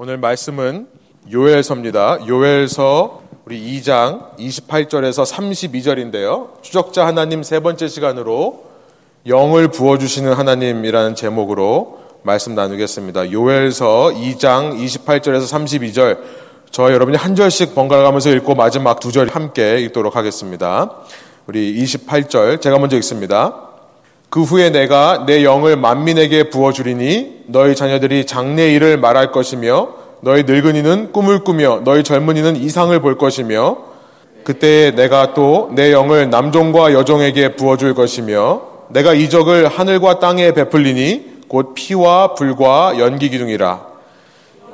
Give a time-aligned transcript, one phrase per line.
[0.00, 0.86] 오늘 말씀은
[1.32, 2.28] 요엘서입니다.
[2.28, 6.62] 요엘서 우리 2장 28절에서 32절인데요.
[6.62, 8.64] 추적자 하나님 세 번째 시간으로
[9.26, 13.32] 영을 부어주시는 하나님이라는 제목으로 말씀 나누겠습니다.
[13.32, 16.18] 요엘서 2장 28절에서 32절
[16.70, 20.92] 저 여러분이 한 절씩 번갈아 가면서 읽고 마지막 두 절 함께 읽도록 하겠습니다.
[21.48, 23.68] 우리 28절 제가 먼저 읽습니다.
[24.30, 29.88] 그 후에 내가 내 영을 만민에게 부어주리니 너희 자녀들이 장래 일을 말할 것이며
[30.20, 33.78] 너희 늙은이는 꿈을 꾸며 너희 젊은이는 이상을 볼 것이며
[34.44, 41.72] 그때 내가 또 내 영을 남종과 여종에게 부어줄 것이며 내가 이적을 하늘과 땅에 베풀리니 곧
[41.74, 43.80] 피와 불과 연기 기둥이라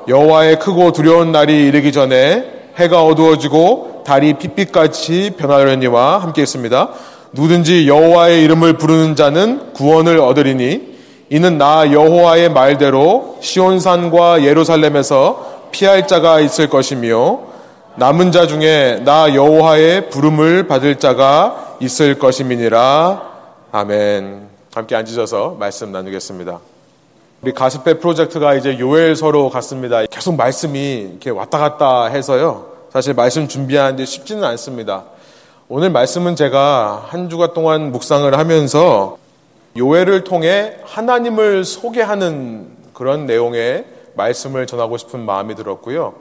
[0.09, 2.45] 여호와의 크고 두려운 날이 이르기 전에
[2.77, 6.89] 해가 어두워지고 달이 핏빛같이 변하려니와 함께 있습니다.
[7.33, 10.94] 누든지 여호와의 이름을 부르는 자는 구원을 얻으리니
[11.31, 17.41] 이는 나 여호와의 말대로 시온산과 예루살렘에서 피할 자가 있을 것이며
[17.97, 23.23] 남은 자 중에 나 여호와의 부름을 받을 자가 있을 것임이니라
[23.73, 24.49] 아멘.
[24.75, 26.59] 함께 앉으셔서 말씀 나누겠습니다.
[27.43, 30.05] 우리 가스페 프로젝트가 이제 요엘서로 갔습니다.
[30.07, 32.67] 계속 말씀이 이렇게 왔다 갔다 해서요.
[32.93, 35.05] 사실 말씀 준비하는데 쉽지는 않습니다.
[35.69, 39.19] 오늘 말씀은 제가 한 주가 동안 묵상을 하면서
[39.77, 46.15] 요엘을 통해 하나님을 소개하는 그런 내용의 말씀을 전하고 싶은 마음이 들었고요.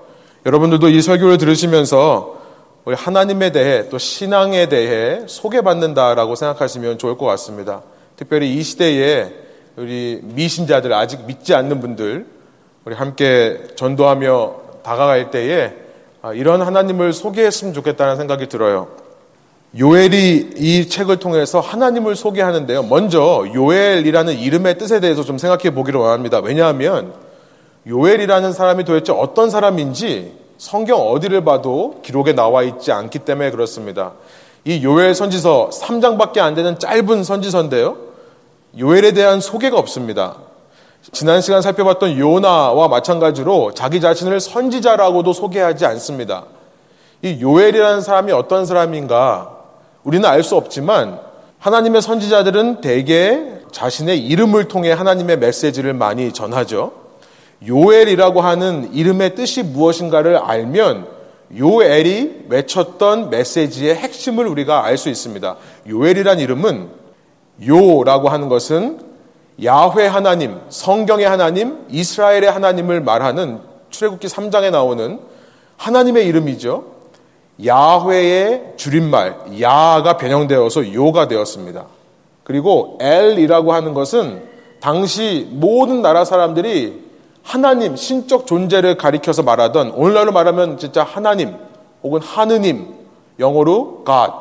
[0.45, 2.41] 여러분들도 이 설교를 들으시면서
[2.85, 7.83] 우리 하나님에 대해 또 신앙에 대해 소개받는다라고 생각하시면 좋을 것 같습니다.
[8.15, 9.31] 특별히 이 시대에
[9.77, 12.25] 우리 미신자들 아직 믿지 않는 분들
[12.85, 15.73] 우리 함께 전도하며 다가갈 때에
[16.35, 19.02] 이런 하나님을 소개했으면 좋겠다는 생각이 들어요.
[19.77, 22.83] 요엘이 이 책을 통해서 하나님을 소개하는데요.
[22.83, 26.39] 먼저 요엘이라는 이름의 뜻에 대해서 좀 생각해 보기를 원합니다.
[26.39, 27.13] 왜냐하면
[27.87, 34.11] 요엘이라는 사람이 도대체 어떤 사람인지 성경 어디를 봐도 기록에 나와 있지 않기 때문에 그렇습니다.
[34.63, 37.97] 이 요엘 선지서 3장밖에 안 되는 짧은 선지서인데요.
[38.77, 40.35] 요엘에 대한 소개가 없습니다.
[41.11, 46.45] 지난 시간 살펴봤던 요나와 마찬가지로 자기 자신을 선지자라고도 소개하지 않습니다.
[47.23, 49.52] 이 요엘이라는 사람이 어떤 사람인가
[50.03, 51.19] 우리는 알 수 없지만
[51.59, 53.39] 하나님의 선지자들은 대개
[53.71, 56.91] 자신의 이름을 통해 하나님의 메시지를 많이 전하죠.
[57.65, 61.07] 요엘이라고 하는 이름의 뜻이 무엇인가를 알면
[61.57, 65.55] 요엘이 외쳤던 메시지의 핵심을 우리가 알 수 있습니다.
[65.87, 66.89] 요엘이란 이름은
[67.65, 68.99] 요라고 하는 것은
[69.63, 73.59] 야훼 하나님, 성경의 하나님, 이스라엘의 하나님을 말하는
[73.91, 75.19] 출애굽기 3장에 나오는
[75.77, 76.92] 하나님의 이름이죠.
[77.65, 81.85] 야훼의 줄임말 야가 변형되어서 요가 되었습니다.
[82.43, 84.43] 그리고 엘이라고 하는 것은
[84.79, 87.01] 당시 모든 나라 사람들이
[87.41, 91.55] 하나님 신적 존재를 가리켜서 말하던 오늘날로 말하면 진짜 하나님
[92.03, 92.87] 혹은 하느님
[93.39, 94.33] 영어로 God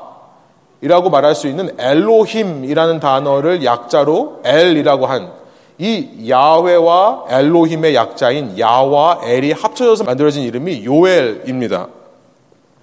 [0.81, 5.43] 이라고 말할 수 있는 엘로힘이라는 단어를 약자로 엘이라고 한
[5.79, 11.89] 이 야훼와 엘로힘의 약자인 야와 엘이 합쳐져서 만들어진 이름이 요엘입니다.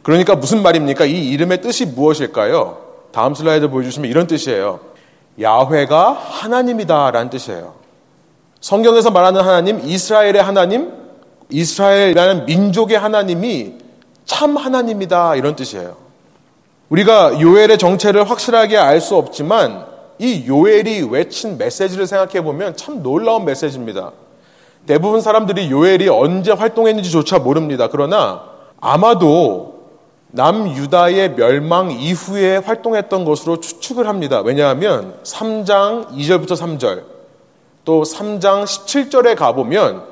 [0.09, 1.05] 그러니까 무슨 말입니까?
[1.05, 2.79] 이 이름의 뜻이 무엇일까요?
[3.11, 4.79] 다음 슬라이드 보여주시면 이런 뜻이에요.
[5.39, 7.75] 야훼가 하나님이다라는 뜻이에요.
[8.59, 10.91] 성경에서 말하는 하나님, 이스라엘의 하나님,
[11.51, 13.73] 이스라엘이라는 민족의 하나님이
[14.25, 15.95] 참 하나님이다 이런 뜻이에요.
[16.89, 19.85] 우리가 요엘의 정체를 확실하게 알 수 없지만
[20.17, 24.13] 이 요엘이 외친 메시지를 생각해 보면 참 놀라운 메시지입니다.
[24.87, 27.89] 대부분 사람들이 요엘이 언제 활동했는지조차 모릅니다.
[27.91, 28.41] 그러나
[28.81, 29.78] 아마도
[30.31, 34.41] 남유다의 멸망 이후에 활동했던 것으로 추측을 합니다.
[34.41, 37.03] 왜냐하면 3장 2절부터 3절,
[37.83, 40.03] 또 3장 17절에 가보면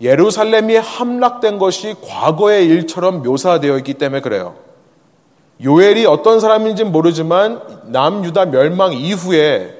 [0.00, 4.54] 예루살렘이 함락된 것이 과거의 일처럼 묘사되어 있기 때문에 그래요.
[5.64, 9.76] 요엘이 어떤 사람인지는 모르지만 남유다 멸망 이후에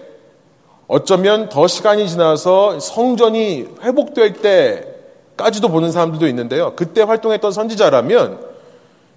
[0.88, 4.32] 어쩌면 더 시간이 지나서 성전이 회복될
[5.36, 6.72] 때까지도 보는 사람들도 있는데요.
[6.74, 8.47] 그때 활동했던 선지자라면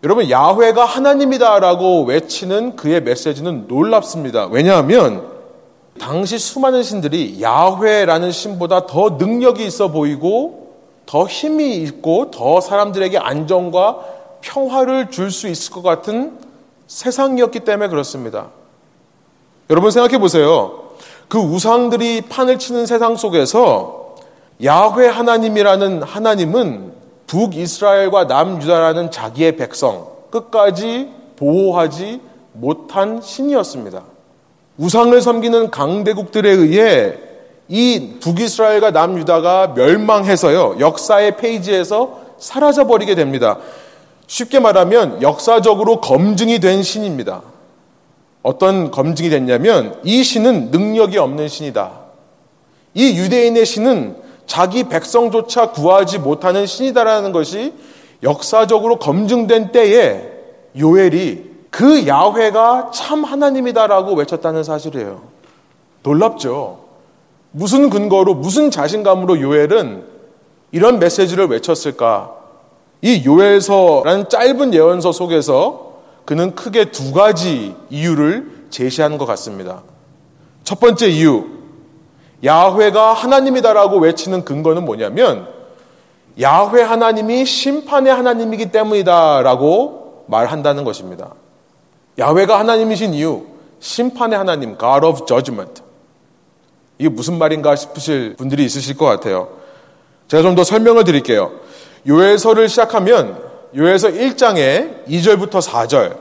[0.03, 4.48] 여러분 야훼가 하나님이다라고 외치는 그의 메시지는 놀랍습니다.
[4.48, 5.30] 왜냐하면
[6.00, 10.74] 당시 수많은 신들이 야훼라는 신보다 더 능력이 있어 보이고
[11.06, 14.00] 더 힘이 있고 더 사람들에게 안정과
[14.42, 16.39] 평화를 줄 수 있을 것 같은
[16.88, 18.48] 세상이었기 때문에 그렇습니다.
[19.69, 20.89] 여러분 생각해 보세요.
[21.27, 24.15] 그 우상들이 판을 치는 세상 속에서
[24.63, 27.00] 야훼 하나님이라는 하나님은
[27.31, 32.19] 북이스라엘과 남유다라는 자기의 백성 끝까지 보호하지
[32.51, 34.04] 못한 신이었습니다.
[34.78, 37.13] 우상을 섬기는 강대국들에 의해
[37.69, 40.75] 이 북이스라엘과 남유다가 멸망해서요.
[40.81, 43.60] 역사의 페이지에서 사라져 버리게 됩니다.
[44.27, 47.44] 쉽게 말하면 역사적으로 검증이 된 신입니다.
[48.44, 51.92] 어떤 검증이 됐냐면 이 신은 능력이 없는 신이다.
[52.94, 54.18] 이 유대인의 신은
[54.51, 57.74] 자기 백성조차 구하지 못하는 신이다라는 것이
[58.21, 60.30] 역사적으로 검증된 때에
[60.77, 65.21] 요엘이 그 야훼가 참 하나님이다라고 외쳤다는 사실이에요.
[66.03, 66.80] 놀랍죠.
[67.51, 70.03] 무슨 근거로 무슨 자신감으로 요엘은
[70.74, 72.36] 이런 메시지를 외쳤을까?
[73.01, 75.94] 이 요엘서라는 짧은 예언서 속에서
[76.25, 79.83] 그는 크게 두 가지 이유를 제시하는 것 같습니다.
[80.65, 81.61] 첫 번째 이유,
[82.44, 85.48] 야훼가 하나님이다라고 외치는 근거는 뭐냐면
[86.40, 91.34] 야훼 하나님이 심판의 하나님이기 때문이다라고 말한다는 것입니다.
[92.18, 93.44] 야훼가 하나님이신 이유,
[93.80, 95.82] 심판의 하나님, God of Judgment.
[96.98, 99.50] 이게 무슨 말인가 싶으실 분들이 있으실 것 같아요.
[100.28, 101.52] 제가 좀 더 설명을 드릴게요.
[102.08, 103.38] 요엘서를 시작하면
[103.76, 106.18] 요엘서 1장에 2절부터 4절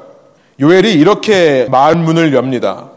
[0.61, 2.90] 요엘이 이렇게 말문을 엽니다.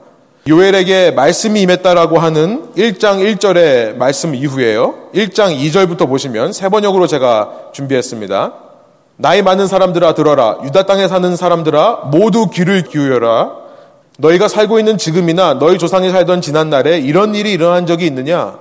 [0.46, 4.94] 요엘에게 말씀이 임했다라고 하는 1장 1절의 말씀 이후에요.
[5.16, 8.54] 1장 2절부터 보시면 세 번역으로 제가 준비했습니다.
[9.16, 10.58] 나이 많은 사람들아 들어라.
[10.66, 13.52] 유다 땅에 사는 사람들아 모두 귀를 기울여라.
[14.18, 18.60] 너희가 살고 있는 지금이나 너희 조상이 살던 지난 날에 이런 일이 일어난 적이 있느냐?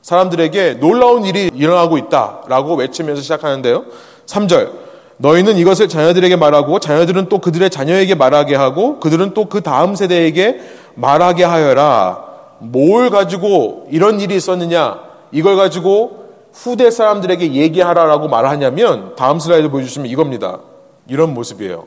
[0.00, 3.84] 사람들에게 놀라운 일이 일어나고 있다라고 외치면서 시작하는데요.
[4.26, 4.84] 3절.
[5.16, 10.60] 너희는 이것을 자녀들에게 말하고 자녀들은 또 그들의 자녀에게 말하게 하고 그들은 또 그 다음 세대에게
[10.94, 12.24] 말하게 하여라.
[12.58, 15.00] 뭘 가지고 이런 일이 있었느냐?
[15.32, 20.60] 이걸 가지고 후대 사람들에게 얘기하라라고 말하냐면 다음 슬라이드 보여주시면 이겁니다.
[21.08, 21.84] 이런 모습이에요.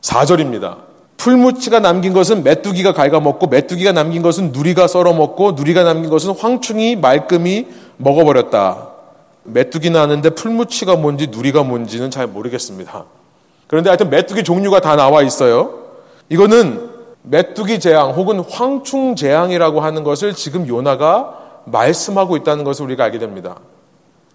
[0.00, 0.76] 4절입니다.
[1.16, 7.66] 풀무치가 남긴 것은 메뚜기가 갉아먹고 메뚜기가 남긴 것은 누리가 썰어먹고 누리가 남긴 것은 황충이 말끔히
[7.96, 8.88] 먹어버렸다.
[9.42, 13.04] 메뚜기는 아는데 풀무치가 뭔지 누리가 뭔지는 잘 모르겠습니다.
[13.66, 15.74] 그런데 하여튼 메뚜기 종류가 다 나와 있어요.
[16.28, 16.87] 이거는
[17.30, 21.34] 메뚜기 재앙 혹은 황충 재앙이라고 하는 것을 지금 요나가
[21.66, 23.56] 말씀하고 있다는 것을 우리가 알게 됩니다.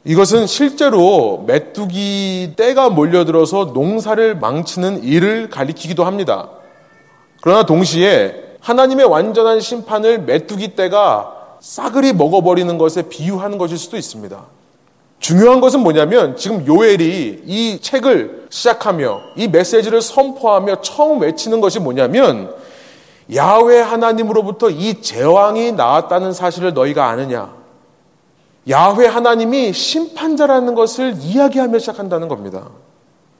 [0.06, 6.50] 이것은 실제로 메뚜기 떼가 몰려들어서 농사를 망치는 일을 가리키기도 합니다.
[7.42, 14.44] 그러나 동시에 하나님의 완전한 심판을 메뚜기 떼가 싸그리 먹어버리는 것에 비유하는 것일 수도 있습니다.
[15.19, 22.54] 중요한 것은 뭐냐면 지금 요엘이 이 책을 시작하며 이 메시지를 선포하며 처음 외치는 것이 뭐냐면
[23.34, 27.54] 야외 하나님으로부터 이 제왕이 나왔다는 사실을 너희가 아느냐?
[28.70, 32.70] 야훼 하나님이 심판자라는 것을 이야기하며 시작한다는 겁니다.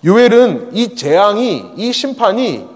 [0.06, 2.68] 요엘은 이 재앙이 이 심판이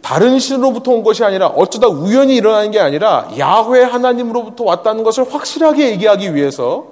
[0.00, 5.90] 다른 신으로부터 온 것이 아니라 어쩌다 우연히 일어나는 게 아니라 야훼 하나님으로부터 왔다는 것을 확실하게
[5.90, 6.86] 얘기하기 위해서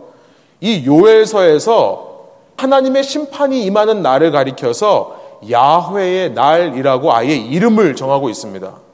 [0.60, 2.16] 이 요엘서에서
[2.56, 5.16] 하나님의 심판이 임하는 날을 가리켜서
[5.48, 8.85] 야훼의 날이라고 아예 이름을 정하고 있습니다.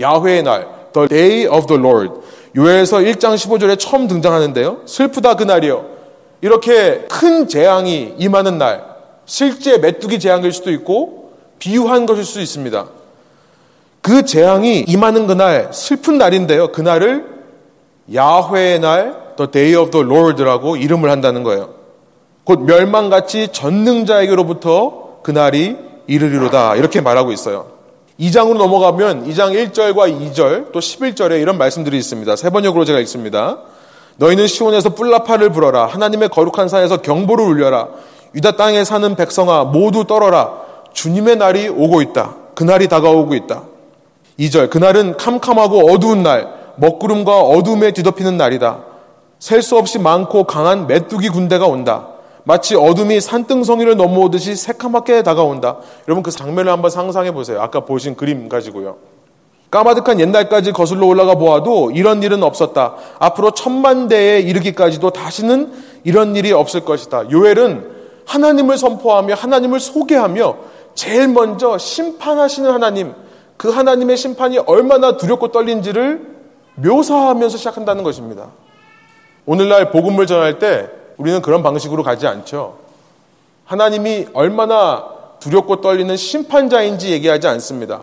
[0.00, 2.20] 야훼의 날, the day of the Lord.
[2.56, 4.82] 요엘서 1장 15절에 처음 등장하는데요.
[4.86, 5.84] 슬프다 그날이요.
[6.40, 8.84] 이렇게 큰 재앙이 임하는 날,
[9.26, 12.86] 실제 메뚜기 재앙일 수도 있고 비유한 것일 수도 있습니다.
[14.02, 16.72] 그 재앙이 임하는 그날 슬픈 날인데요.
[16.72, 17.26] 그날을
[18.12, 21.74] 야훼의 날, the day of the Lord라고 이름을 한다는 거예요.
[22.44, 25.76] 곧 멸망같이 전능자에게로부터 그날이
[26.06, 27.79] 이르리로다 이렇게 말하고 있어요.
[28.20, 32.36] 2장으로 넘어가면 2장 1절과 2절 또 11절에 이런 말씀들이 있습니다.
[32.36, 33.58] 세 번역으로 제가 읽습니다.
[34.16, 35.86] 너희는 시온에서 뿔라파를 불어라.
[35.86, 37.88] 하나님의 거룩한 산에서 경보를 울려라.
[38.34, 40.52] 유다 땅에 사는 백성아 모두 떨어라.
[40.92, 42.36] 주님의 날이 오고 있다.
[42.54, 43.62] 그날이 다가오고 있다.
[44.38, 48.84] 2절 그날은 캄캄하고 어두운 날 먹구름과 어둠에 뒤덮이는 날이다.
[49.38, 52.08] 셀 수 없이 많고 강한 메뚜기 군대가 온다.
[52.44, 55.78] 마치 어둠이 산등성이를 넘어오듯이 새카맣게 다가온다.
[56.08, 57.60] 여러분 그 장면을 한번 상상해 보세요.
[57.60, 58.96] 아까 보신 그림 가지고요.
[59.70, 62.96] 까마득한 옛날까지 거슬러 올라가 보아도 이런 일은 없었다.
[63.20, 67.30] 앞으로 천만 대에 이르기까지도 다시는 이런 일이 없을 것이다.
[67.30, 70.56] 요엘은 하나님을 선포하며 하나님을 소개하며
[70.94, 73.14] 제일 먼저 심판하시는 하나님,
[73.56, 76.26] 그 하나님의 심판이 얼마나 두렵고 떨린지를
[76.74, 78.48] 묘사하면서 시작한다는 것입니다.
[79.46, 80.88] 오늘날 복음을 전할 때
[81.20, 82.78] 우리는 그런 방식으로 가지 않죠.
[83.66, 85.04] 하나님이 얼마나
[85.38, 88.02] 두렵고 떨리는 심판자인지 얘기하지 않습니다.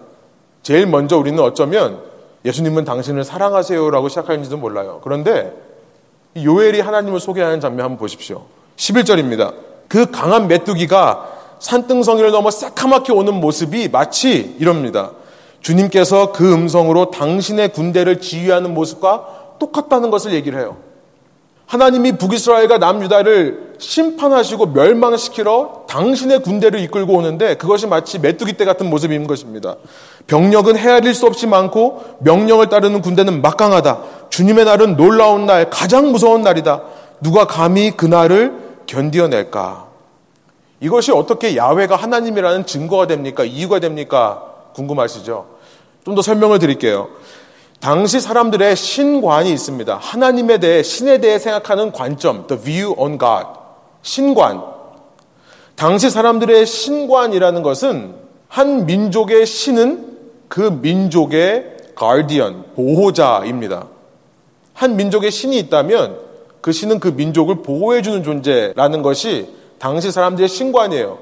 [0.61, 1.99] 제일 먼저 우리는 어쩌면
[2.45, 5.01] 예수님은 당신을 사랑하세요라고 시작하는지도 몰라요.
[5.03, 5.51] 그런데
[6.37, 8.43] 요엘이 하나님을 소개하는 장면 한번 보십시오.
[8.75, 9.55] 11절입니다.
[9.87, 15.11] 그 강한 메뚜기가 산등성이를 넘어 새카맣게 오는 모습이 마치 이럽니다.
[15.61, 20.77] 주님께서 그 음성으로 당신의 군대를 지휘하는 모습과 똑같다는 것을 얘기를 해요.
[21.67, 29.27] 하나님이 북이스라엘과 남유다를 심판하시고 멸망시키러 당신의 군대를 이끌고 오는데 그것이 마치 메뚜기 때 같은 모습인
[29.27, 29.75] 것입니다.
[30.27, 33.99] 병력은 헤아릴 수 없이 많고 명령을 따르는 군대는 막강하다.
[34.29, 36.83] 주님의 날은 놀라운 날, 가장 무서운 날이다.
[37.21, 38.53] 누가 감히 그 날을
[38.85, 39.87] 견디어낼까?
[40.79, 43.43] 이것이 어떻게 야훼가 하나님이라는 증거가 됩니까?
[43.43, 44.43] 이유가 됩니까?
[44.73, 45.57] 궁금하시죠?
[46.07, 47.09] 좀 더 설명을 드릴게요.
[47.79, 49.97] 당시 사람들의 신관이 있습니다.
[49.97, 53.47] 하나님에 대해, 신에 대해 생각하는 관점, the view on God.
[54.01, 54.63] 신관.
[55.75, 58.15] 당시 사람들의 신관이라는 것은
[58.47, 60.17] 한 민족의 신은
[60.47, 63.87] 그 민족의 guardian, 보호자입니다.
[64.73, 66.17] 한 민족의 신이 있다면
[66.61, 71.19] 그 신은 그 민족을 보호해주는 존재라는 것이 당시 사람들의 신관이에요.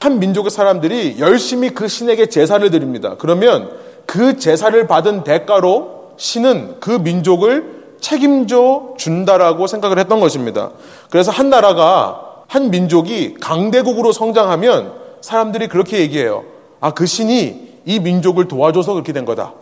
[0.00, 3.16] 한 민족의 사람들이 열심히 그 신에게 제사를 드립니다.
[3.18, 3.70] 그러면
[4.04, 10.70] 그 제사를 받은 대가로 신은 그 민족을 책임져 준다라고 생각을 했던 것입니다.
[11.10, 16.44] 그래서 한 나라가 한 민족이 강대국으로 성장하면 사람들이 그렇게 얘기해요.
[16.80, 19.54] 아, 그 신이 이 민족을 도와줘서 그렇게 된 거다.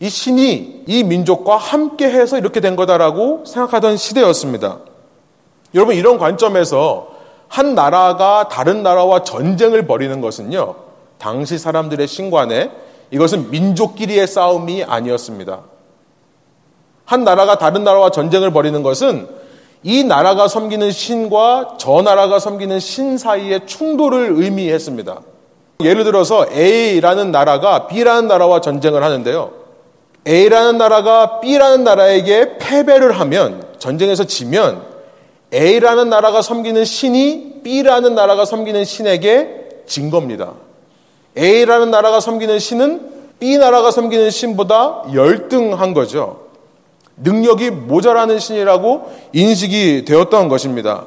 [0.00, 4.80] 이 신이 이 민족과 함께 해서 이렇게 된 거다라고 생각하던 시대였습니다.
[5.74, 7.12] 여러분, 이런 관점에서
[7.46, 10.74] 한 나라가 다른 나라와 전쟁을 벌이는 것은요,
[11.18, 12.72] 당시 사람들의 신관에
[13.12, 15.60] 이것은 민족끼리의 싸움이 아니었습니다.
[17.04, 19.28] 한 나라가 다른 나라와 전쟁을 벌이는 것은
[19.82, 25.20] 이 나라가 섬기는 신과 저 나라가 섬기는 신 사이의 충돌을 의미했습니다.
[25.82, 29.50] 예를 들어서 A라는 나라가 B라는 나라와 전쟁을 하는데요.
[30.26, 34.84] A라는 나라가 B라는 나라에게 패배를 하면 전쟁에서 지면
[35.52, 40.54] A라는 나라가 섬기는 신이 B라는 나라가 섬기는 신에게 진 겁니다.
[41.36, 46.42] A라는 나라가 섬기는 신은 B 나라가 섬기는 신보다 열등한 거죠.
[47.16, 51.06] 능력이 모자라는 신이라고 인식이 되었던 것입니다.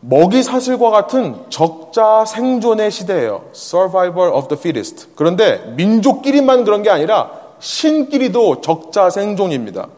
[0.00, 3.42] 먹이 사슬과 같은 적자 생존의 시대예요.
[3.54, 5.08] Survival of the fittest.
[5.14, 9.88] 그런데 민족끼리만 그런 게 아니라 신끼리도 적자 생존입니다.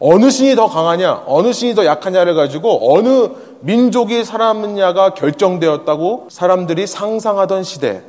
[0.00, 3.28] 어느 신이 더 강하냐, 어느 신이 더 약하냐를 가지고 어느
[3.60, 8.02] 민족이 살아남느냐가 결정되었다고 사람들이 상상하던 시대.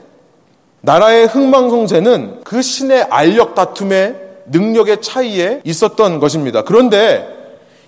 [0.85, 4.15] 나라의 흥망성쇠는 그 신의 알력 다툼에
[4.45, 6.63] 능력의 차이에 있었던 것입니다.
[6.63, 7.27] 그런데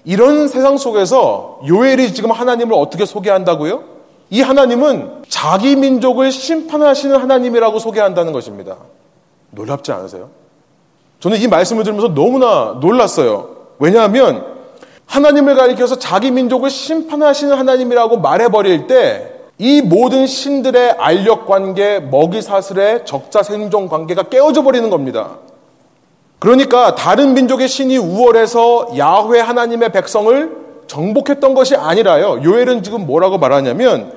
[0.04, 3.84] 이런 세상 속에서 요엘이 지금 하나님을 어떻게 소개한다고요?
[4.32, 8.78] 이 하나님은 자기 민족을 심판하시는 하나님이라고 소개한다는 것입니다.
[9.52, 10.30] 놀랍지 않으세요?
[11.20, 13.58] 저는 이 말씀을 들으면서 너무나 놀랐어요.
[13.78, 14.44] 왜냐하면
[15.06, 23.06] 하나님을 가리켜서 자기 민족을 심판하시는 하나님이라고 말해버릴 때 이 모든 신들의 알력 관계, 먹이 사슬의
[23.06, 25.38] 적자 생존 관계가 깨어져 버리는 겁니다.
[26.40, 32.42] 그러니까 다른 민족의 신이 우월해서 야훼 하나님의 백성을 정복했던 것이 아니라요.
[32.44, 34.14] 요엘은 지금 뭐라고 말하냐면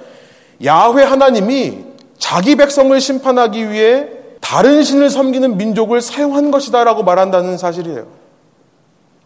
[0.63, 1.85] 야훼 하나님이
[2.19, 4.09] 자기 백성을 심판하기 위해
[4.41, 8.07] 다른 신을 섬기는 민족을 사용한 것이다라고 말한다는 사실이에요.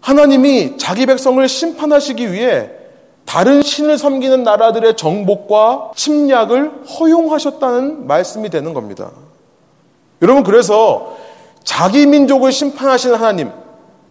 [0.01, 2.71] 하나님이 자기 백성을 심판하시기 위해
[3.25, 9.11] 다른 신을 섬기는 나라들의 정복과 침략을 허용하셨다는 말씀이 되는 겁니다.
[10.23, 11.17] 여러분, 그래서
[11.65, 13.51] 자기 민족을 심판하시는 하나님,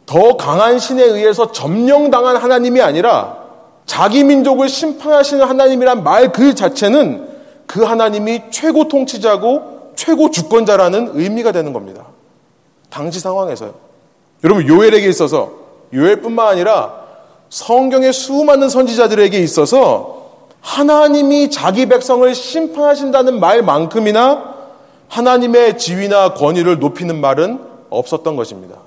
[0.05, 3.38] 더 강한 신에 의해서 점령당한 하나님이 아니라
[3.86, 7.27] 자기 민족을 심판하시는 하나님이란 말 그 자체는
[7.65, 12.08] 그 하나님이 최고 통치자고 최고 주권자라는 의미가 되는 겁니다.
[12.89, 13.74] 당시 상황에서요.
[14.43, 15.51] 여러분, 요엘에게 있어서,
[15.93, 17.02] 요엘뿐만 아니라
[17.53, 20.24] 성경의 수많은 선지자들에게 있어서
[20.60, 24.55] 하나님이 자기 백성을 심판하신다는 말만큼이나
[25.07, 27.60] 하나님의 지위나 권위를 높이는 말은
[27.91, 28.77] 없었던 것입니다.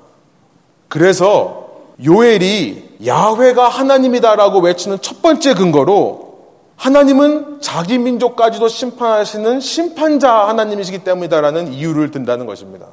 [0.88, 1.68] 그래서
[2.04, 6.38] 요엘이 야훼가 하나님이다라고 외치는 첫 번째 근거로
[6.74, 12.86] 하나님은 자기 민족까지도 심판하시는 심판자 하나님이시기 때문이다라는 이유를 든다는 것입니다.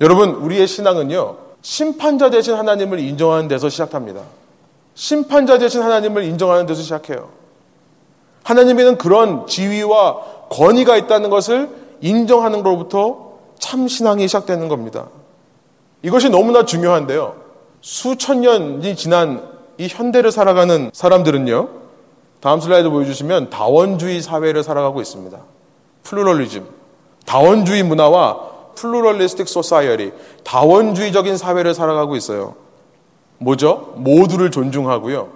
[0.00, 4.20] 여러분, 우리의 신앙은요, 심판자 대신 하나님을 인정하는 데서 시작합니다.
[4.94, 7.30] 심판자 대신 하나님을 인정하는 데서 시작해요.
[8.44, 10.20] 하나님에는 그런 지위와
[10.50, 11.68] 권위가 있다는 것을
[12.00, 15.08] 인정하는 것부터 참 신앙이 시작되는 겁니다.
[16.02, 17.34] 이것이 너무나 중요한데요.
[17.80, 19.42] 수천 년이 지난
[19.78, 21.68] 이 현대를 살아가는 사람들은요.
[22.40, 25.38] 다음 슬라이드 보여주시면 다원주의 사회를 살아가고 있습니다.
[26.02, 26.66] pluralism.
[27.24, 30.12] 다원주의 문화와 pluralistic society.
[30.44, 32.54] 다원주의적인 사회를 살아가고 있어요.
[33.38, 33.94] 뭐죠?
[33.96, 35.28] 모두를 존중하고요.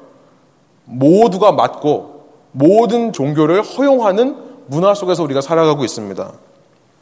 [0.84, 4.36] 모두가 맞고 모든 종교를 허용하는
[4.66, 6.32] 문화 속에서 우리가 살아가고 있습니다.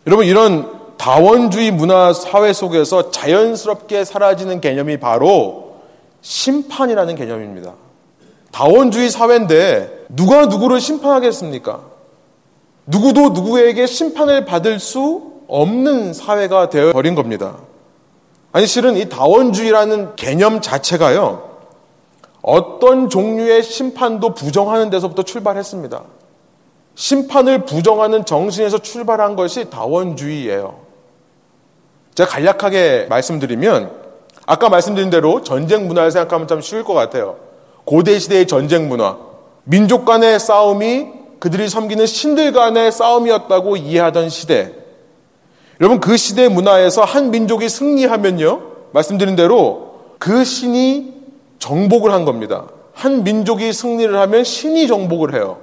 [0.07, 5.77] 여러분 이런 다원주의 문화 사회 속에서 자연스럽게 사라지는 개념이 바로
[6.23, 7.75] 심판이라는 개념입니다.
[8.53, 11.81] 다원주의 사회인데 누가 누구를 심판하겠습니까?
[12.87, 17.57] 누구도 누구에게 심판을 받을 수 없는 사회가 되어 버린 겁니다.
[18.57, 21.43] 아니, 실은 이 다원주의라는 개념 자체가요,
[22.41, 26.03] 어떤 종류의 심판도 부정하는 데서부터 출발했습니다.
[26.95, 30.75] 심판을 부정하는 정신에서 출발한 것이 다원주의예요.
[32.15, 33.93] 제가 간략하게 말씀드리면,
[34.47, 37.37] 아까 말씀드린 대로 전쟁 문화를 생각하면 참 쉬울 것 같아요.
[37.85, 39.19] 고대 시대의 전쟁 문화,
[39.65, 41.09] 민족 간의 싸움이
[41.41, 44.86] 그들이 섬기는 신들 간의 싸움이었다고 이해하던 시대.
[45.81, 48.63] 여러분 그 시대 문화에서 한 민족이 승리하면요.
[48.93, 51.13] 말씀드린 대로 그 신이
[51.59, 52.67] 정복을 한 겁니다.
[52.95, 55.59] 한 민족이 승리를 하면 신이 정복을 해요.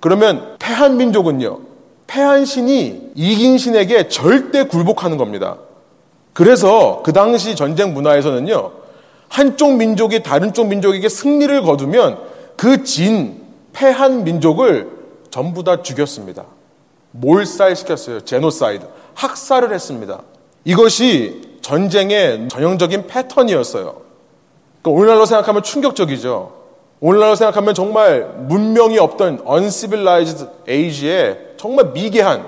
[0.00, 1.58] 그러면 패한 민족은요.
[2.06, 5.58] 패한 신이 이긴 신에게 절대 굴복하는 겁니다.
[6.32, 8.70] 그래서 그 당시 전쟁 문화에서는요.
[9.28, 12.18] 한쪽 민족이 다른 쪽 민족에게 승리를 거두면
[12.56, 14.88] 그 진, 패한 민족을
[15.30, 16.44] 전부 다 죽였습니다.
[17.12, 18.20] 몰살시켰어요.
[18.22, 18.86] 제노사이드.
[19.14, 20.20] 학살을 했습니다.
[20.64, 24.02] 이것이 전쟁의 전형적인 패턴이었어요.
[24.82, 26.52] 그러니까 오늘날로 생각하면 충격적이죠.
[27.00, 32.46] 오늘날로 생각하면 정말 문명이 없던 uncivilized age에 정말 미개한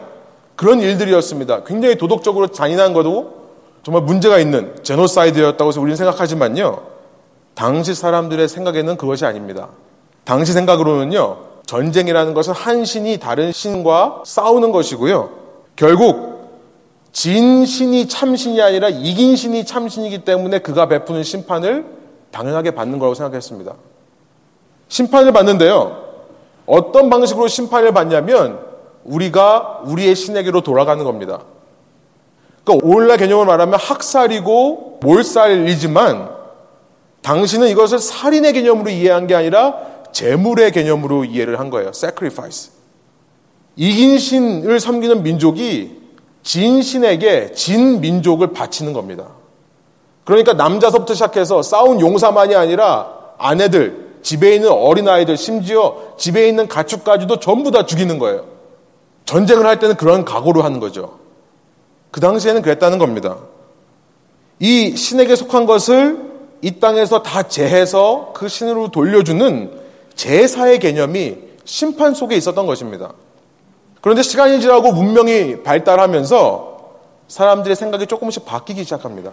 [0.57, 1.65] 그런 일들이었습니다.
[1.65, 3.41] 굉장히 도덕적으로 잔인한 것도
[3.83, 6.83] 정말 문제가 있는 제노사이드였다고 해서 우리는 생각하지만요.
[7.55, 9.69] 당시 사람들의 생각에는 그것이 아닙니다.
[10.25, 11.50] 당시 생각으로는요.
[11.71, 15.31] 전쟁이라는 것은 한 신이 다른 신과 싸우는 것이고요.
[15.77, 16.51] 결국
[17.13, 21.85] 진 신이 참신이 아니라 이긴 신이 참신이기 때문에 그가 베푸는 심판을
[22.33, 23.75] 당연하게 받는 거라고 생각했습니다.
[24.89, 25.97] 심판을 받는데요.
[26.67, 28.59] 어떤 방식으로 심판을 받냐면
[29.05, 31.43] 우리가 우리의 신에게로 돌아가는 겁니다.
[32.65, 36.31] 그러니까 오늘날 개념을 말하면 학살이고 몰살이지만
[37.23, 41.89] 당신은 이것을 살인의 개념으로 이해한 게 아니라 재물의 개념으로 이해를 한 거예요.
[41.95, 42.73] sacrifice.
[43.77, 46.01] 이긴 신을 섬기는 민족이
[46.43, 49.29] 진 신에게 진 민족을 바치는 겁니다.
[50.25, 53.09] 그러니까 남자서부터 시작해서 싸운 용사만이 아니라
[53.39, 58.45] 아내들, 집에 있는 어린아이들, 심지어 집에 있는 가축까지도 전부 다 죽이는 거예요.
[59.25, 61.19] 전쟁을 할 때는 그런 각오로 하는 거죠.
[62.11, 63.39] 그 당시에는 그랬다는 겁니다.
[64.59, 66.31] 이 신에게 속한 것을
[66.63, 69.80] 이 땅에서 다 제해서 그 신으로 돌려주는
[70.21, 73.15] 제사의 개념이 심판 속에 있었던 것입니다.
[74.03, 76.81] 그런데 시간이 지나고 문명이 발달하면서
[77.27, 79.33] 사람들의 생각이 조금씩 바뀌기 시작합니다.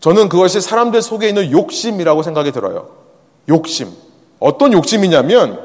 [0.00, 2.88] 저는 그것이 사람들 속에 있는 욕심이라고 생각이 들어요.
[3.48, 3.92] 욕심.
[4.40, 5.60] 어떤 욕심이냐면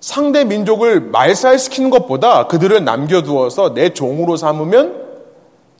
[0.00, 4.96] 상대 민족을 말살시키는 것보다 그들을 남겨두어서 내 종으로 삼으면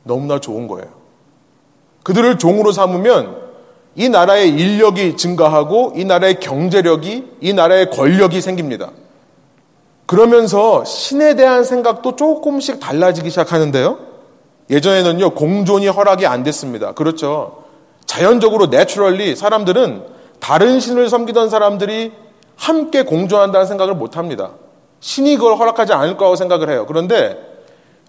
[0.05, 0.91] 너무나 좋은 거예요.
[2.03, 3.42] 그들을 종으로 삼으면
[3.95, 8.91] 이 나라의 인력이 증가하고 이 나라의 경제력이 이 나라의 권력이 생깁니다.
[10.07, 13.99] 그러면서 신에 대한 생각도 조금씩 달라지기 시작하는데요.
[14.71, 16.93] 예전에는요, 공존이 허락이 안 됐습니다.
[16.93, 17.65] 그렇죠.
[18.07, 20.05] 자연적으로 내추럴리 사람들은
[20.39, 22.13] 다른 신을 섬기던 사람들이
[22.57, 24.51] 함께 공존한다는 생각을 못 합니다.
[25.01, 26.85] 신이 그걸 허락하지 않을 거라고 생각을 해요.
[26.87, 27.39] 그런데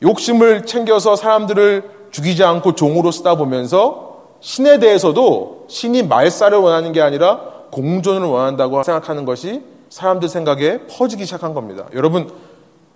[0.01, 4.12] 욕심을 챙겨서 사람들을 죽이지 않고 종으로 쓰다 보면서
[4.43, 7.39] 신에 대해서도 신이 말살을 원하는 게 아니라
[7.71, 11.85] 공존을 원한다고 생각하는 것이 사람들 생각에 퍼지기 시작한 겁니다.
[11.93, 12.29] 여러분,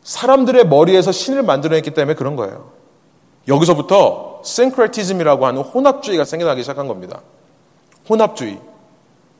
[0.03, 2.71] 사람들의 머리에서 신을 만들어냈기 때문에 그런 거예요.
[3.47, 7.21] 여기서부터 싱크레티즘이라고 하는 혼합주의가 생겨나기 시작한 겁니다.
[8.09, 8.59] 혼합주의.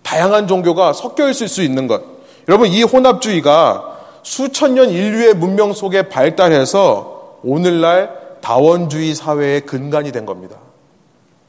[0.01, 2.03] 다양한 종교가 섞여 있을 수 있는 것.
[2.47, 10.55] 여러분, 이 혼합주의가 수천 년 인류의 문명 속에 발달해서 오늘날 다원주의 사회의 근간이 된 겁니다.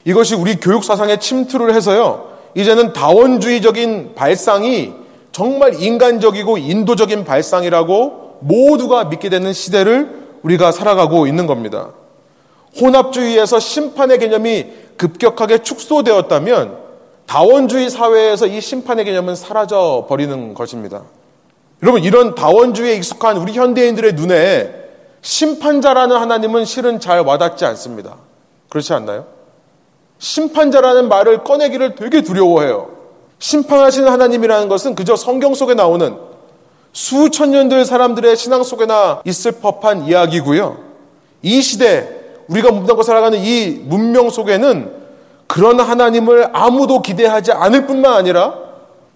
[0.04, 2.28] 이것이 우리 교육 사상에 침투를 해서요.
[2.54, 4.92] 이제는 다원주의적인 발상이
[5.32, 11.90] 정말 인간적이고 인도적인 발상이라고 모두가 믿게 되는 시대를 우리가 살아가고 있는 겁니다.
[12.80, 16.78] 혼합주의에서 심판의 개념이 급격하게 축소되었다면
[17.26, 21.02] 다원주의 사회에서 이 심판의 개념은 사라져 버리는 것입니다.
[21.82, 24.74] 여러분, 이런 다원주의에 익숙한 우리 현대인들의 눈에
[25.20, 28.16] 심판자라는 하나님은 실은 잘 와닿지 않습니다.
[28.68, 29.37] 그렇지 않나요?
[30.18, 32.90] 심판자라는 말을 꺼내기를 되게 두려워해요.
[33.38, 36.16] 심판하시는 하나님이라는 것은 그저 성경 속에 나오는
[36.92, 40.78] 수천 년들 사람들의 신앙 속에나 있을 법한 이야기고요.
[41.42, 42.08] 이 시대
[42.48, 44.98] 우리가 문명고 살아가는 이 문명 속에는
[45.46, 48.54] 그런 하나님을 아무도 기대하지 않을 뿐만 아니라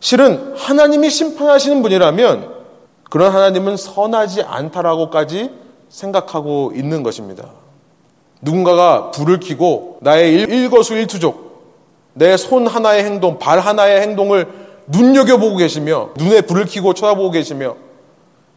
[0.01, 2.53] 실은 하나님이 심판하시는 분이라면
[3.11, 5.51] 그런 하나님은 선하지 않다라고까지
[5.89, 7.62] 생각하고 있는 것입니다.
[8.43, 11.53] 누군가가 불을 켜고 나의 일거수일투족,
[12.15, 14.47] 내 손 하나의 행동, 발 하나의 행동을
[14.89, 17.77] 눈여겨보고 계시며 눈에 불을 켜고 쳐다보고 계시며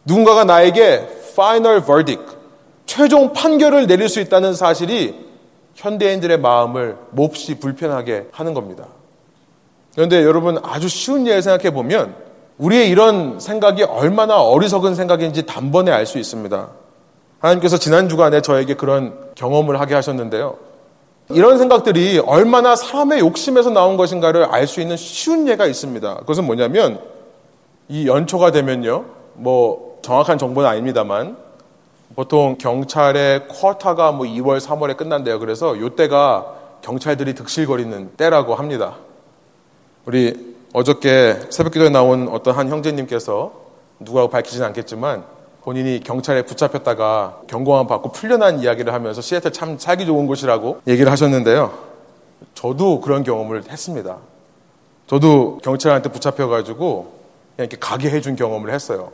[0.04, 2.36] 누군가가 나에게 final verdict,
[2.84, 5.26] 최종 판결을 내릴 수 있다는 사실이
[5.74, 8.86] 현대인들의 마음을 몹시 불편하게 하는 겁니다.
[9.94, 12.14] 그런데 여러분 아주 쉬운 예를 생각해 보면
[12.58, 16.68] 우리의 이런 생각이 얼마나 어리석은 생각인지 단번에 알 수 있습니다.
[17.46, 20.56] 하나님께서 지난 주간에 저에게 그런 경험을 하게 하셨는데요.
[21.30, 26.16] 이런 생각들이 얼마나 사람의 욕심에서 나온 것인가를 알 수 있는 쉬운 예가 있습니다.
[26.18, 27.00] 그것은 뭐냐면
[27.88, 29.04] 이 연초가 되면요.
[29.34, 31.36] 뭐 정확한 정보는 아닙니다만
[32.14, 35.38] 보통 경찰의 쿼터가 뭐 2월, 3월에 끝난대요.
[35.40, 38.96] 그래서 이때가 경찰들이 득실거리는 때라고 합니다.
[40.04, 43.52] 우리 어저께 새벽 기도에 나온 어떤 한 형제님께서
[43.98, 45.24] 누가 밝히진 않겠지만
[45.66, 51.72] 본인이 경찰에 붙잡혔다가 경고만 받고 풀려난 이야기를 하면서 시애틀 참 살기 좋은 곳이라고 얘기를 하셨는데요.
[52.54, 54.18] 저도 그런 경험을 했습니다.
[55.08, 57.14] 저도 경찰한테 붙잡혀가지고
[57.56, 59.10] 그냥 이렇게 가게 해준 경험을 했어요.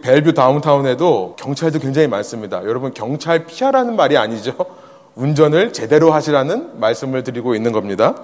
[0.00, 2.64] 벨뷰 다운타운에도 경찰도 굉장히 많습니다.
[2.64, 4.54] 여러분 경찰 피하라는 말이 아니죠.
[5.16, 8.14] 운전을 제대로 하시라는 말씀을 드리고 있는 겁니다.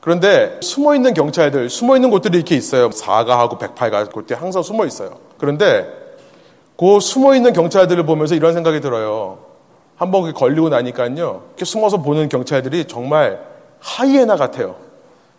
[0.00, 2.88] 그런데 숨어 있는 경찰들, 숨어 있는 곳들이 이렇게 있어요.
[2.88, 5.18] 4가하고 108가 그때 항상 숨어 있어요.
[5.36, 6.07] 그런데
[6.78, 9.38] 그 숨어 있는 경찰들을 보면서 이런 생각이 들어요.
[9.96, 11.42] 한번 걸리고 나니까요.
[11.48, 13.40] 이렇게 숨어서 보는 경찰들이 정말
[13.80, 14.76] 하이에나 같아요.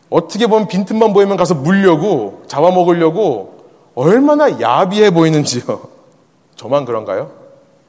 [0.10, 3.58] 어떻게 보면 빈틈만 보이면 가서 물려고 잡아먹으려고
[3.96, 5.88] 얼마나 야비해 보이는지요.
[6.58, 7.32] 저만 그런가요?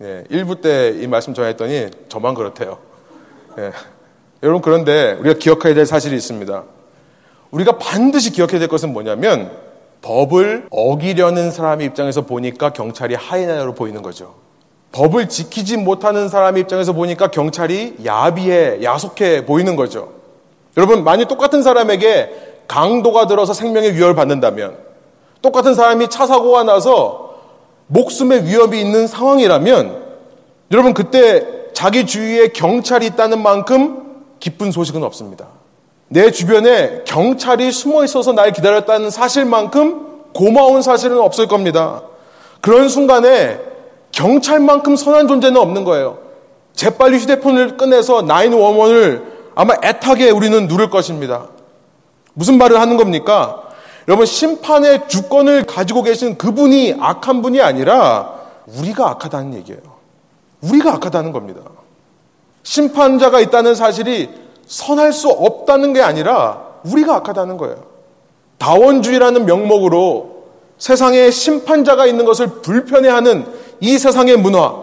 [0.02, 2.78] 예, 1부 때 이 말씀 전했더니 저만 그렇대요.
[3.58, 3.72] 예.
[4.42, 6.62] 여러분 그런데 우리가 기억해야 될 사실이 있습니다.
[7.50, 9.50] 우리가 반드시 기억해야 될 것은 뭐냐면
[10.02, 14.34] 법을 어기려는 사람의 입장에서 보니까 경찰이 하이나로 보이는 거죠.
[14.92, 20.12] 법을 지키지 못하는 사람의 입장에서 보니까 경찰이 야비해, 야속해 보이는 거죠.
[20.76, 24.76] 여러분, 만약 똑같은 사람에게 강도가 들어서 생명의 위협을 받는다면,
[25.42, 27.34] 똑같은 사람이 차 사고가 나서
[27.86, 30.10] 목숨의 위협이 있는 상황이라면,
[30.72, 35.59] 여러분, 그때 자기 주위에 경찰이 있다는 만큼 기쁜 소식은 없습니다.
[36.12, 42.02] 내 주변에 경찰이 숨어 있어서 날 기다렸다는 사실만큼 고마운 사실은 없을 겁니다.
[42.60, 43.60] 그런 순간에
[44.10, 46.18] 경찰만큼 선한 존재는 없는 거예요.
[46.74, 49.22] 재빨리 휴대폰을 꺼내서 911을
[49.54, 51.46] 아마 애타게 우리는 누를 것입니다.
[52.34, 53.62] 무슨 말을 하는 겁니까?
[54.08, 58.34] 여러분, 심판의 주권을 가지고 계신 그분이 악한 분이 아니라
[58.66, 59.80] 우리가 악하다는 얘기예요.
[60.62, 61.60] 우리가 악하다는 겁니다.
[62.64, 67.82] 심판자가 있다는 사실이 선할 수 없다는 게 아니라 우리가 악하다는 거예요.
[68.58, 70.44] 다원주의라는 명목으로
[70.78, 73.46] 세상에 심판자가 있는 것을 불편해하는
[73.80, 74.76] 이 세상의 문화,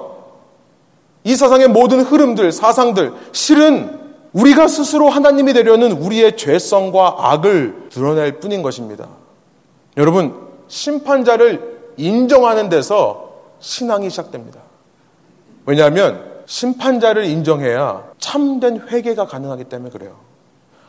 [1.23, 3.97] 이 세상의 모든 흐름들, 사상들, 실은
[4.33, 9.07] 우리가 스스로 하나님이 되려는 우리의 죄성과 악을 드러낼 뿐인 것입니다.
[9.95, 10.35] 여러분,
[10.67, 14.59] 심판자를 인정하는 데서 신앙이 시작됩니다.
[15.65, 20.15] 왜냐하면 심판자를 인정해야 참된 회개가 가능하기 때문에 그래요.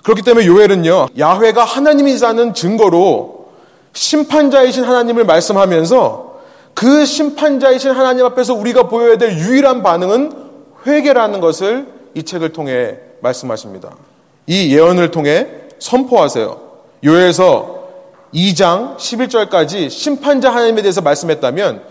[0.05, 3.49] 그렇기 때문에 요엘은요, 야훼가 하나님이라는 증거로
[3.93, 6.39] 심판자이신 하나님을 말씀하면서
[6.75, 10.33] 그 심판자이신 하나님 앞에서 우리가 보여야 될 유일한 반응은
[10.87, 13.97] 회개라는 것을 이 책을 통해 말씀하십니다.
[14.47, 15.49] 이 예언을 통해
[15.81, 16.61] 선포하세요.
[17.05, 17.79] 요엘서
[18.33, 21.83] 2장 11절까지 심판자 하나님에 대해서 말씀했다면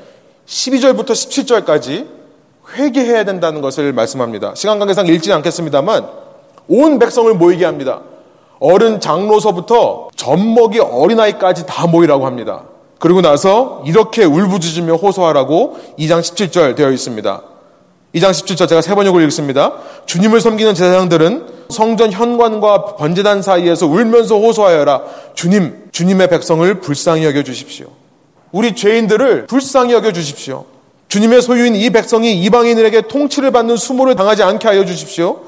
[0.47, 2.16] 12절부터 17절까지
[2.75, 4.53] 회개해야 된다는 것을 말씀합니다.
[4.55, 6.07] 시간 관계상 읽지 않겠습니다만
[6.67, 8.01] 온 백성을 모이게 합니다.
[8.59, 12.63] 어른 장로서부터 젖먹이 어린아이까지 다 모이라고 합니다.
[12.99, 17.41] 그리고 나서 이렇게 울부짖으며 호소하라고 2장 17절 되어 있습니다.
[18.15, 19.73] 2장 17절 제가 세 번역을 읽습니다.
[20.05, 25.01] 주님을 섬기는 제사장들은 성전 현관과 번제단 사이에서 울면서 호소하여라.
[25.35, 27.87] 주님, 주님의 백성을 불쌍히 여겨 주십시오.
[28.51, 30.65] 우리 죄인들을 불쌍히 여겨 주십시오.
[31.07, 35.41] 주님의 소유인 이 백성이 이방인들에게 통치를 받는 수모를 당하지 않게 하여 주십시오.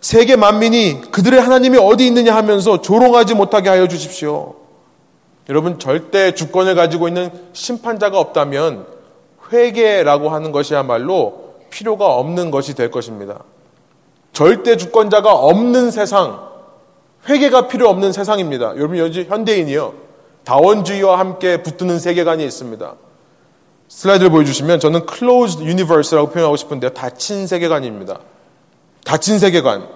[0.00, 4.56] 세계 만민이 그들의 하나님이 어디 있느냐 하면서 조롱하지 못하게 하여 주십시오.
[5.48, 8.86] 여러분 절대 주권을 가지고 있는 심판자가 없다면
[9.52, 13.44] 회개라고 하는 것이야말로 필요가 없는 것이 될 것입니다.
[14.32, 16.40] 절대 주권자가 없는 세상,
[17.28, 18.74] 회개가 필요 없는 세상입니다.
[18.76, 19.94] 여러분 현대인이요.
[20.44, 22.94] 다원주의와 함께 붙드는 세계관이 있습니다.
[23.92, 26.90] 슬라이드를 보여주시면 저는 closed universe라고 표현하고 싶은데요.
[26.90, 28.20] 닫힌 세계관입니다.
[29.04, 29.86] 닫힌 세계관.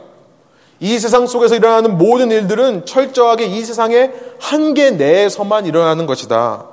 [0.81, 6.67] 이 세상 속에서 일어나는 모든 일들은 철저하게 이 세상의 한계 내에서만 일어나는 것이다.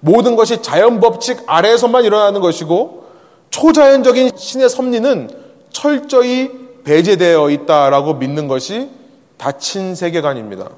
[0.00, 3.04] 모든 것이 자연 법칙 아래에서만 일어나는 것이고
[3.50, 5.30] 초자연적인 신의 섭리는
[5.70, 6.50] 철저히
[6.84, 8.88] 배제되어 있다라고 믿는 것이
[9.36, 10.70] 닫힌 세계관입니다.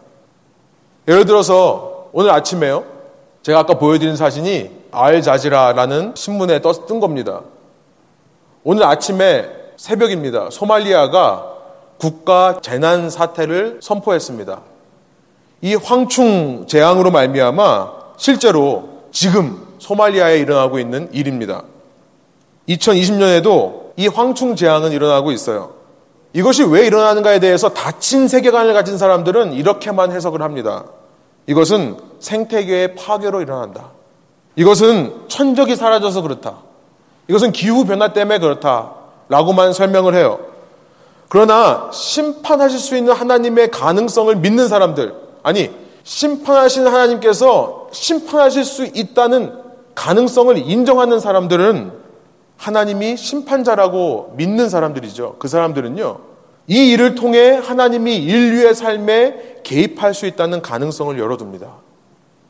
[1.06, 2.84] 예를 들어서 오늘 아침에요.
[3.42, 7.40] 제가 아까 보여드린 사진이 알자지라라는 신문에 뜬 겁니다.
[8.62, 10.48] 오늘 아침에 새벽입니다.
[10.50, 11.54] 소말리아가
[11.98, 14.60] 국가 재난 사태를 선포했습니다.
[15.62, 21.62] 이 황충 재앙으로 말미암아 실제로 지금 소말리아에 일어나고 있는 일입니다.
[22.68, 25.74] 2020년에도 이 황충 재앙은 일어나고 있어요.
[26.32, 30.84] 이것이 왜 일어나는가에 대해서 닫힌 세계관을 가진 사람들은 이렇게만 해석을 합니다.
[31.46, 33.93] 이것은 생태계의 파괴로 일어난다.
[34.56, 36.58] 이것은 천적이 사라져서 그렇다.
[37.28, 38.92] 이것은 기후 변화 때문에 그렇다.
[39.28, 40.40] 라고만 설명을 해요.
[41.28, 45.70] 그러나 심판하실 수 있는 하나님의 가능성을 믿는 사람들, 아니,
[46.04, 49.52] 심판하시는 하나님께서 심판하실 수 있다는
[49.94, 51.92] 가능성을 인정하는 사람들은
[52.56, 55.36] 하나님이 심판자라고 믿는 사람들이죠.
[55.38, 56.18] 그 사람들은요,
[56.66, 61.83] 이 일을 통해 하나님이 인류의 삶에 개입할 수 있다는 가능성을 열어둡니다.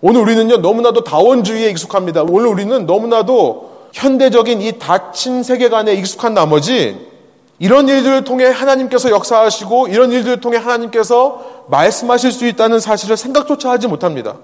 [0.01, 2.23] 오늘 우리는요, 너무나도 다원주의에 익숙합니다.
[2.23, 7.15] 오늘 우리는 너무나도 현대적인 이 닫힌 세계관에 익숙한 나머지
[7.59, 13.87] 이런 일들을 통해 하나님께서 역사하시고 이런 일들을 통해 하나님께서 말씀하실 수 있다는 사실을 생각조차 하지
[13.87, 14.37] 못합니다.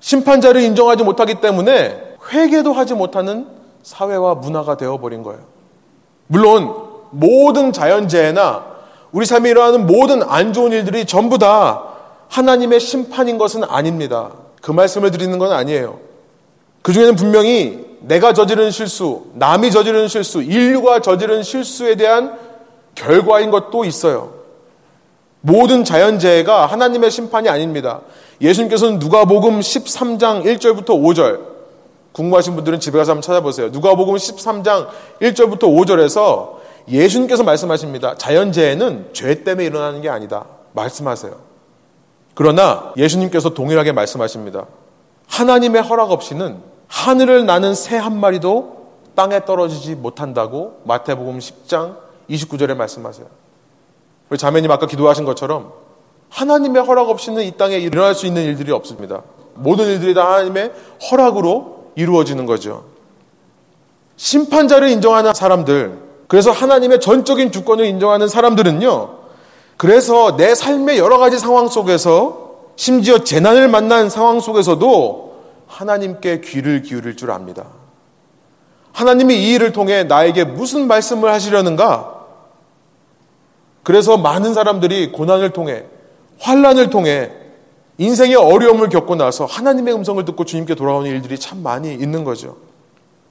[0.00, 3.46] 심판자를 인정하지 못하기 때문에 회개도 하지 못하는
[3.82, 5.40] 사회와 문화가 되어버린 거예요.
[6.26, 6.74] 물론
[7.10, 8.66] 모든 자연재해나
[9.12, 11.82] 우리 삶에 일어나는 모든 안 좋은 일들이 전부 다
[12.28, 14.30] 하나님의 심판인 것은 아닙니다.
[14.64, 16.00] 그 말씀을 드리는 건 아니에요.
[16.80, 22.38] 그 중에는 분명히 내가 저지른 실수, 남이 저지른 실수, 인류가 저지른 실수에 대한
[22.94, 24.32] 결과인 것도 있어요.
[25.42, 28.00] 모든 자연재해가 하나님의 심판이 아닙니다.
[28.40, 31.40] 예수님께서는 누가복음 13장 1절부터 5절
[32.12, 33.68] 궁금하신 분들은 집에 가서 한번 찾아보세요.
[33.68, 34.88] 누가복음 13장
[35.20, 36.54] 1절부터 5절에서
[36.88, 38.14] 예수님께서 말씀하십니다.
[38.14, 40.46] 자연재해는 죄 때문에 일어나는 게 아니다.
[40.72, 41.53] 말씀하세요.
[42.34, 44.66] 그러나 예수님께서 동일하게 말씀하십니다.
[45.28, 51.96] 하나님의 허락 없이는 하늘을 나는 새 한 마리도 땅에 떨어지지 못한다고 마태복음 10장
[52.28, 53.26] 29절에 말씀하세요.
[54.30, 55.72] 우리 자매님 아까 기도하신 것처럼
[56.30, 59.22] 하나님의 허락 없이는 이 땅에 일어날 수 있는 일들이 없습니다.
[59.54, 60.72] 모든 일들이 다 하나님의
[61.10, 62.84] 허락으로 이루어지는 거죠.
[64.16, 69.10] 심판자를 인정하는 사람들, 그래서 하나님의 전적인 주권을 인정하는 사람들은요,
[69.76, 72.44] 그래서 내 삶의 여러 가지 상황 속에서
[72.76, 75.34] 심지어 재난을 만난 상황 속에서도
[75.66, 77.66] 하나님께 귀를 기울일 줄 압니다.
[78.92, 82.14] 하나님이 이 일을 통해 나에게 무슨 말씀을 하시려는가?
[83.82, 85.84] 그래서 많은 사람들이 고난을 통해,
[86.38, 87.30] 환란을 통해
[87.98, 92.56] 인생의 어려움을 겪고 나서 하나님의 음성을 듣고 주님께 돌아오는 일들이 참 많이 있는 거죠.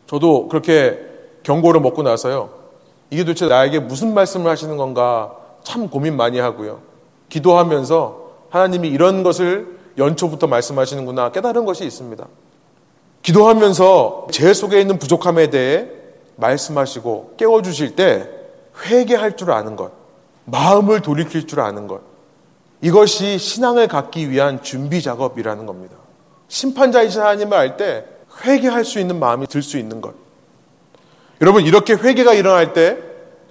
[0.07, 0.99] 저도 그렇게
[1.43, 2.49] 경고를 먹고 나서요.
[3.09, 6.81] 이게 도대체 나에게 무슨 말씀을 하시는 건가 참 고민 많이 하고요.
[7.29, 12.27] 기도하면서 하나님이 이런 것을 연초부터 말씀하시는구나 깨달은 것이 있습니다.
[13.21, 15.87] 기도하면서 제 속에 있는 부족함에 대해
[16.35, 18.29] 말씀하시고 깨워주실 때
[18.85, 19.91] 회개할 줄 아는 것,
[20.45, 22.01] 마음을 돌이킬 줄 아는 것,
[22.81, 25.95] 이것이 신앙을 갖기 위한 준비 작업이라는 겁니다.
[26.49, 28.05] 심판자이신 하나님을 알 때
[28.45, 30.13] 회개할 수 있는 마음이 들 수 있는 것.
[31.41, 32.97] 여러분 이렇게 회개가 일어날 때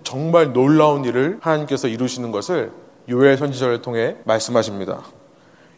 [0.04, 2.72] 정말 놀라운 일을 하나님께서 이루시는 것을
[3.08, 5.02] 요엘 선지자를 통해 말씀하십니다.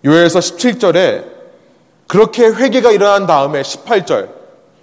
[0.05, 1.25] 요엘서 17절에
[2.07, 4.29] 그렇게 회개가 일어난 다음에 18절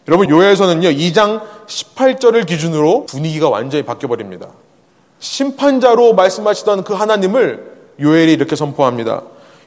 [0.08, 4.47] 여러분 요엘서는요 2장 18절을 기준으로 분위기가 완전히 바뀌어 버립니다.
[5.19, 9.21] 심판자로 말씀하시던 그 하나님을 요엘이 이렇게 선포합니다.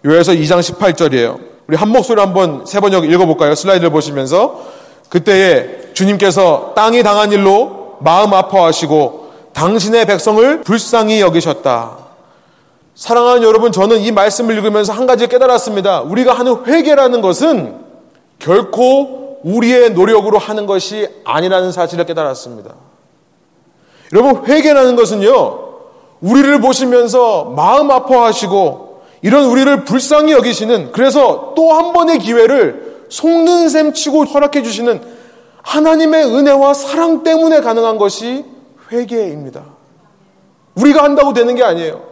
[0.04, 1.38] 요엘서 2장 18절이에요.
[1.68, 3.54] 우리 한 목소리 한번 세 번역 읽어볼까요?
[3.54, 4.66] 슬라이드를 보시면서
[5.08, 9.23] 그때에 주님께서 땅이 당한 일로 마음 아파하시고
[9.54, 11.98] 당신의 백성을 불쌍히 여기셨다.
[12.94, 16.02] 사랑하는 여러분, 저는 이 말씀을 읽으면서 한 가지 깨달았습니다.
[16.02, 17.76] 우리가 하는 회개라는 것은
[18.38, 22.74] 결코 우리의 노력으로 하는 것이 아니라는 사실을 깨달았습니다.
[24.12, 25.64] 여러분, 회개라는 것은요,
[26.20, 33.92] 우리를 보시면서 마음 아파하시고 이런 우리를 불쌍히 여기시는 그래서 또 한 번의 기회를 속는 셈
[33.92, 35.00] 치고 허락해 주시는
[35.62, 38.44] 하나님의 은혜와 사랑 때문에 가능한 것이
[38.90, 39.64] 회개입니다.
[40.74, 42.02] 우리가 한다고 되는 게 아니에요.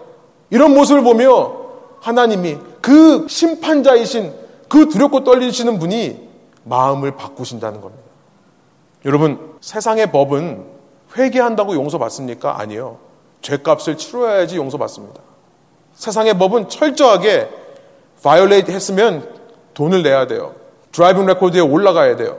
[0.51, 1.53] 이런 모습을 보며
[2.01, 4.33] 하나님이 그 심판자이신
[4.69, 6.29] 그 두렵고 떨리시는 분이
[6.65, 8.03] 마음을 바꾸신다는 겁니다.
[9.05, 10.65] 여러분, 세상의 법은
[11.17, 12.61] 회개한다고 용서받습니까?
[12.61, 12.99] 아니요.
[13.43, 15.21] 죄값을 치러야지 용서받습니다.
[15.95, 17.49] 세상의 법은 철저하게
[18.23, 19.29] violate 했으면
[19.75, 20.55] 돈을 내야 돼요.
[20.93, 22.39] driving record에 올라가야 돼요.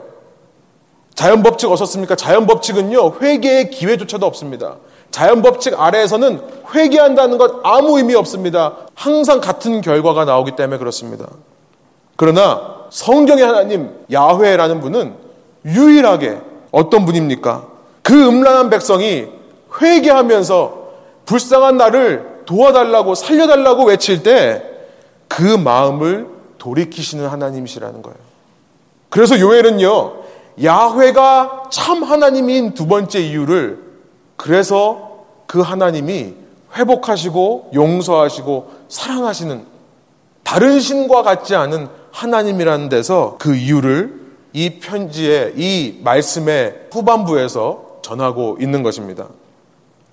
[1.14, 2.16] 자연 법칙 어떻습니까?
[2.16, 4.76] 자연 법칙은요, 회개의 기회조차도 없습니다.
[5.10, 6.40] 자연 법칙 아래에서는
[6.74, 8.74] 회개한다는 것 아무 의미 없습니다.
[8.94, 11.26] 항상 같은 결과가 나오기 때문에 그렇습니다.
[12.16, 15.14] 그러나 성경의 하나님 야훼라는 분은
[15.64, 16.38] 유일하게
[16.72, 17.66] 어떤 분입니까?
[18.02, 19.28] 그 음란한 백성이
[19.80, 20.84] 회개하면서
[21.26, 24.74] 불쌍한 나를 도와달라고 살려달라고 외칠 때
[25.36, 28.16] 그 마음을 돌이키시는 하나님이시라는 거예요.
[29.10, 30.12] 그래서 요엘은요,
[30.62, 33.82] 야훼가 참 하나님인 두 번째 이유를
[34.36, 36.34] 그래서 그 하나님이
[36.76, 39.64] 회복하시고 용서하시고 사랑하시는
[40.42, 48.82] 다른 신과 같지 않은 하나님이라는 데서 그 이유를 이 편지의 이 말씀의 후반부에서 전하고 있는
[48.82, 49.26] 것입니다.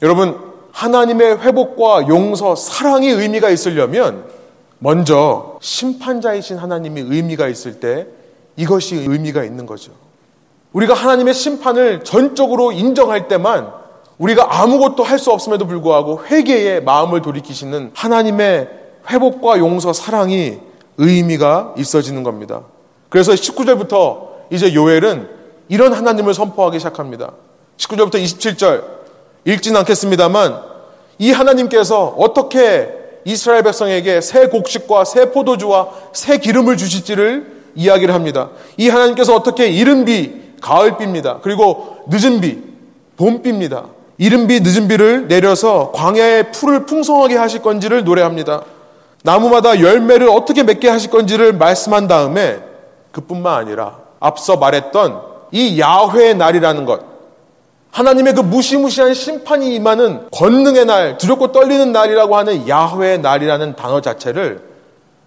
[0.01, 0.39] 여러분,
[0.71, 4.25] 하나님의 회복과 용서, 사랑이 의미가 있으려면
[4.79, 8.07] 먼저 심판자이신 하나님이 의미가 있을 때
[8.55, 9.91] 이것이 의미가 있는 거죠.
[10.73, 13.71] 우리가 하나님의 심판을 전적으로 인정할 때만
[14.17, 18.69] 우리가 아무것도 할 수 없음에도 불구하고 회개의 마음을 돌이키시는 하나님의
[19.09, 20.59] 회복과 용서, 사랑이
[20.97, 22.61] 의미가 있어지는 겁니다.
[23.09, 25.27] 그래서 19절부터 이제 요엘은
[25.69, 27.31] 이런 하나님을 선포하기 시작합니다.
[27.77, 28.83] 19절부터 27절
[29.45, 30.61] 읽진 않겠습니다만
[31.17, 32.89] 이 하나님께서 어떻게
[33.25, 38.49] 이스라엘 백성에게 새 곡식과 새 포도주와 새 기름을 주실지를 이야기를 합니다.
[38.77, 41.39] 이 하나님께서 어떻게 이른 비, 가을비입니다.
[41.41, 42.61] 그리고 늦은 비,
[43.17, 43.85] 봄비입니다.
[44.17, 48.63] 이른 비, 늦은 비를 내려서 광야에 풀을 풍성하게 하실 건지를 노래합니다.
[49.23, 52.59] 나무마다 열매를 어떻게 맺게 하실 건지를 말씀한 다음에
[53.11, 55.21] 그뿐만 아니라 앞서 말했던
[55.51, 57.01] 이 야훼의 날이라는 것,
[57.91, 64.61] 하나님의 그 무시무시한 심판이 임하는 권능의 날, 두렵고 떨리는 날이라고 하는 야훼의 날이라는 단어 자체를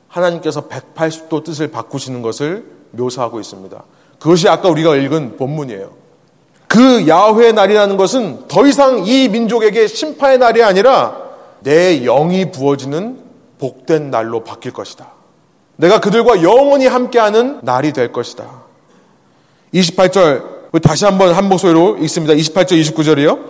[0.09, 3.83] 하나님께서 180도 뜻을 바꾸시는 것을 묘사하고 있습니다.
[4.25, 5.91] 그것이 아까 우리가 읽은 본문이에요.
[6.67, 11.15] 그 야훼의 날이라는 것은 더 이상 이 민족에게 심판의 날이 아니라
[11.61, 13.19] 내 영이 부어지는
[13.59, 15.09] 복된 날로 바뀔 것이다.
[15.77, 18.47] 내가 그들과 영원히 함께하는 날이 될 것이다.
[19.75, 22.33] 28절 다시 한번 한 목소리로 읽습니다.
[22.33, 23.41] 28절 29절이요.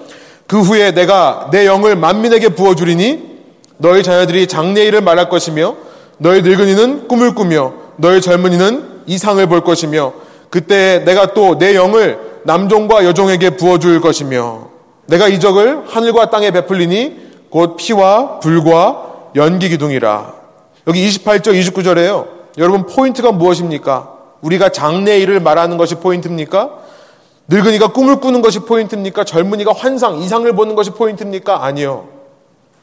[0.49, 3.43] 그 후에 내가 내 영을 만민에게 부어 주리니
[3.79, 5.77] 너희 자녀들이 장래일을 말할 것이며
[6.19, 10.24] 너희 늙은이는 꿈을 꾸며 너희 젊은이는 이상을 볼 것이며
[10.55, 14.69] 그때 내가 또 내 영을 남종과 여종에게 부어줄 것이며
[15.07, 20.33] 내가 이적을 하늘과 땅에 베풀리니 곧 피와 불과 연기 기둥이라.
[20.87, 22.29] 여기 28절 29절에요.
[22.59, 24.13] 여러분 포인트가 무엇입니까?
[24.43, 26.71] 우리가 장래일을 말하는 것이 포인트입니까?
[27.49, 29.25] 늙은이가 꿈을 꾸는 것이 포인트입니까?
[29.25, 31.65] 젊은이가 환상, 이상을 보는 것이 포인트입니까?
[31.65, 32.07] 아니요.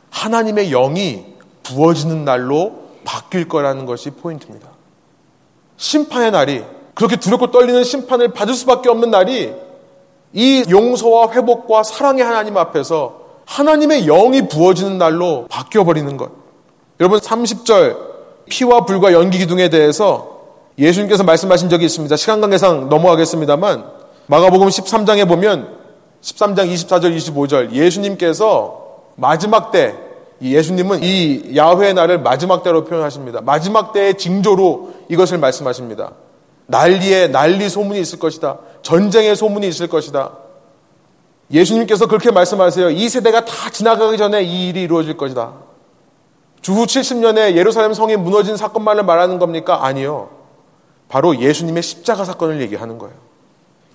[0.10, 1.24] 하나님의 영이
[1.64, 2.74] 부어지는 날로
[3.06, 4.68] 바뀔 거라는 것이 포인트입니다.
[5.78, 6.66] 심판의 날이,
[7.02, 9.52] 그렇게 두렵고 떨리는 심판을 받을 수밖에 없는 날이
[10.34, 16.30] 이 용서와 회복과 사랑의 하나님 앞에서 하나님의 영이 부어지는 날로 바뀌어버리는 것.
[17.00, 17.98] 여러분, 30절
[18.50, 20.42] 피와 불과 연기 기둥에 대해서
[20.78, 22.16] 예수님께서 말씀하신 적이 있습니다.
[22.18, 23.84] 시간 관계상 넘어가겠습니다만
[24.28, 25.76] 마가복음 13장에 보면
[26.22, 28.80] 13장 24절 25절 예수님께서
[29.16, 29.96] 마지막 때
[30.40, 33.42] 예수님은 이 야훼의 날을 마지막 때로 표현하십니다.
[33.42, 36.12] 마지막 때의 징조로 이것을 말씀하십니다.
[36.72, 38.58] 난리에 난리 소문이 있을 것이다.
[38.82, 40.32] 전쟁의 소문이 있을 것이다.
[41.52, 42.90] 예수님께서 그렇게 말씀하세요.
[42.92, 45.54] 이 세대가 다 지나가기 전에 이 일이 이루어질 것이다.
[46.62, 49.86] 주후 70년에 예루살렘 성이 무너진 사건만을 말하는 겁니까?
[49.86, 50.30] 아니요.
[51.10, 53.16] 바로 예수님의 십자가 사건을 얘기하는 거예요.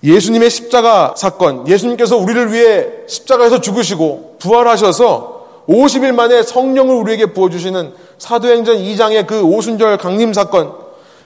[0.03, 8.77] 예수님의 십자가 사건, 예수님께서 우리를 위해 십자가에서 죽으시고 부활하셔서 50일 만에 성령을 우리에게 부어주시는 사도행전
[8.77, 10.73] 2장의 그 오순절 강림 사건,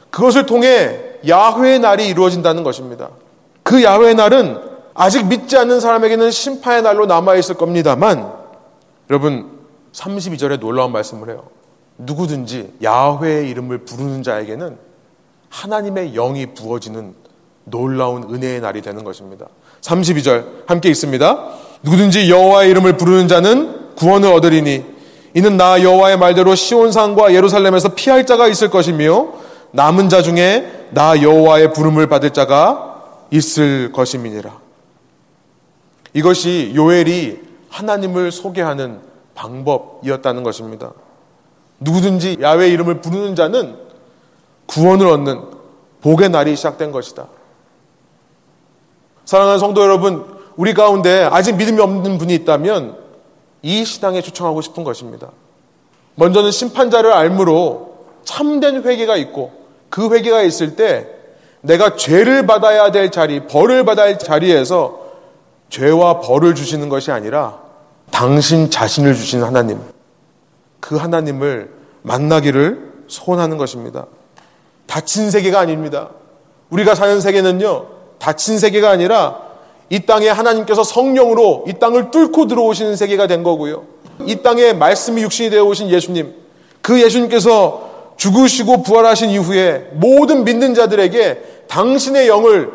[0.10, 3.10] 그것을 통해 야훼의 날이 이루어진다는 것입니다.
[3.64, 4.60] 그 야훼의 날은
[4.94, 8.32] 아직 믿지 않는 사람에게는 심판의 날로 남아 있을 겁니다만,
[9.10, 9.60] 여러분,
[9.94, 11.44] 32절에 놀라운 말씀을 해요.
[11.98, 14.78] 누구든지 야훼의 이름을 부르는 자에게는
[15.50, 17.14] 하나님의 영이 부어지는
[17.66, 19.48] 놀라운 은혜의 날이 되는 것입니다.
[19.82, 21.48] 32절 함께 있습니다.
[21.84, 24.86] 누구든지 여호와의 이름을 부르는 자는 구원을 얻으리니
[25.34, 29.30] 이는 나 여호와의 말대로 시온산과 예루살렘에서 피할 자가 있을 것이며
[29.72, 34.60] 남은 자 중에 나 여호와의 부름을 받을 자가 있을 것임이니라.
[36.14, 39.00] 이것이 요엘이 하나님을 소개하는
[39.34, 40.92] 방법이었다는 것입니다.
[41.80, 43.78] 누구든지 야외 이름을 부르는 자는
[44.68, 45.42] 구원을 얻는
[46.02, 47.28] 복의 날이 시작된 것이다.
[49.26, 50.26] 사랑하는 성도 여러분,
[50.58, 52.98] 우리 가운데 아직 믿음이 없는 분이 있다면
[53.62, 55.32] 이 시당에 초청하고 싶은 것입니다.
[56.16, 59.61] 먼저는 심판자를 알므로 참된 회개가 있고
[59.92, 61.06] 그 회개가 있을 때
[61.60, 65.00] 내가 죄를 받아야 될 자리, 벌을 받아야 할 자리에서
[65.70, 67.60] 죄와 벌을 주시는 것이 아니라
[68.10, 69.80] 당신 자신을 주시는 하나님,
[70.80, 71.70] 그 하나님을
[72.02, 74.08] 만나기를 소원하는 것입니다.
[74.88, 76.10] 닫힌 세계가 아닙니다.
[76.72, 77.86] 우리가 사는 세계는요,
[78.18, 79.40] 닫힌 세계가 아니라
[79.90, 83.84] 이 땅에 하나님께서 성령으로 이 땅을 뚫고 들어오시는 세계가 된 거고요.
[84.26, 86.34] 이 땅에 말씀이 육신이 되어 오신 예수님,
[86.82, 87.91] 그 예수님께서
[88.22, 92.72] 죽으시고 부활하신 이후에 모든 믿는 자들에게 당신의 영을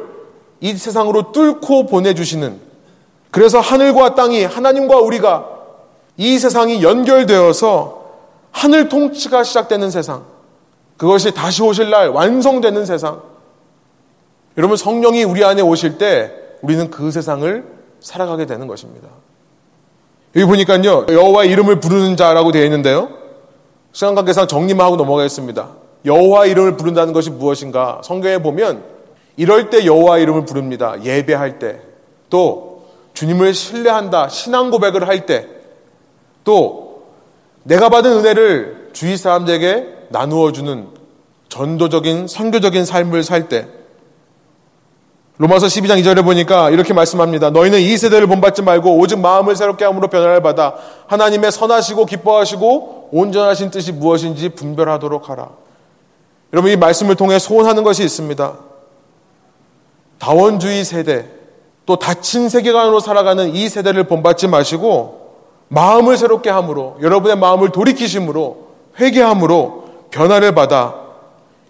[0.60, 2.58] 이 세상으로 뚫고 보내주시는
[3.30, 5.48] 그래서 하늘과 땅이 하나님과 우리가
[6.16, 8.06] 이 세상이 연결되어서
[8.50, 10.24] 하늘 통치가 시작되는 세상
[10.96, 13.22] 그것이 다시 오실 날 완성되는 세상
[14.58, 17.64] 여러분 성령이 우리 안에 오실 때 우리는 그 세상을
[18.00, 19.06] 살아가게 되는 것입니다.
[20.34, 23.25] 여기 보니까요 여호와 이름을 부르는 자라고 되어 있는데요
[23.96, 25.70] 시간 관계상 정리만 하고 넘어가겠습니다.
[26.04, 28.02] 여호와 이름을 부른다는 것이 무엇인가?
[28.04, 28.84] 성경에 보면
[29.38, 31.02] 이럴 때 여호와 이름을 부릅니다.
[31.02, 31.80] 예배할 때,
[32.28, 32.84] 또
[33.14, 35.48] 주님을 신뢰한다, 신앙 고백을 할 때,
[36.44, 37.04] 또
[37.62, 40.88] 내가 받은 은혜를 주위 사람들에게 나누어 주는
[41.48, 43.66] 전도적인 선교적인 삶을 살 때,
[45.38, 47.50] 로마서 12장 2절에 보니까 이렇게 말씀합니다.
[47.50, 50.74] 너희는 이 세대를 본받지 말고 오직 마음을 새롭게 함으로 변화를 받아
[51.08, 55.50] 하나님의 선하시고 기뻐하시고 온전하신 뜻이 무엇인지 분별하도록 하라.
[56.54, 58.54] 여러분 이 말씀을 통해 소원하는 것이 있습니다.
[60.18, 61.26] 다원주의 세대
[61.84, 65.26] 또 닫힌 세계관으로 살아가는 이 세대를 본받지 마시고
[65.68, 68.66] 마음을 새롭게 함으로 여러분의 마음을 돌이키심으로
[68.98, 71.05] 회개함으로 변화를 받아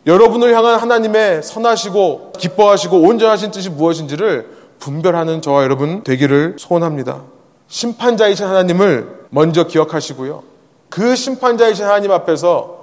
[0.07, 4.49] 여러분을 향한 하나님의 선하시고 기뻐하시고 온전하신 뜻이 무엇인지를
[4.79, 7.23] 분별하는 저와 여러분 되기를 소원합니다.
[7.67, 10.45] 심판자이신 하나님을 먼저 기억하시고요.
[10.89, 12.77] 그 심판자이신 하나님 앞에서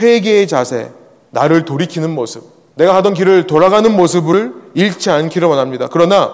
[0.00, 0.90] 회개의 자세,
[1.30, 2.44] 나를 돌이키는 모습,
[2.76, 5.88] 내가 하던 길을 돌아가는 모습을 잃지 않기를 원합니다.
[5.90, 6.32] 그러나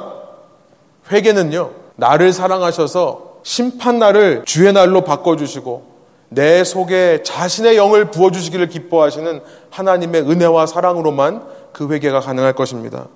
[1.10, 5.89] 회개는요, 나를 사랑하셔서 심판 날을 주의 날로 바꿔주시고
[6.30, 13.08] 내 속에 자신의 영을 부어주시기를 기뻐하시는 하나님의 은혜와 사랑으로만 그 회개가 가능할 것입니다.